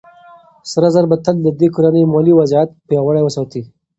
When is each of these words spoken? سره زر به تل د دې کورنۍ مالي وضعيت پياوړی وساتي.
سره 0.71 0.87
زر 0.93 1.05
به 1.09 1.17
تل 1.25 1.35
د 1.43 1.47
دې 1.59 1.67
کورنۍ 1.75 2.03
مالي 2.13 2.33
وضعيت 2.39 2.69
پياوړی 2.87 3.21
وساتي. 3.23 3.61